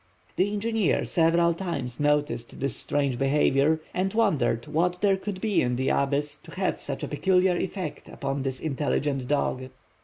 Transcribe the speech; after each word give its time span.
The 0.35 0.51
engineer 0.51 1.05
several 1.05 1.53
times 1.53 1.99
noticed 1.99 2.59
this 2.59 2.75
strange 2.75 3.19
behavior, 3.19 3.79
and 3.93 4.11
wondered 4.15 4.65
what 4.65 4.99
there 5.01 5.15
could 5.15 5.39
be 5.39 5.61
in 5.61 5.75
the 5.75 5.89
abyss 5.89 6.39
to 6.39 6.51
have 6.55 6.81
such 6.81 7.03
a 7.03 7.07
peculiar 7.07 7.55
effect 7.55 8.09
upon 8.09 8.41
this 8.41 8.59
intelligent 8.59 9.27
dog. 9.27 9.69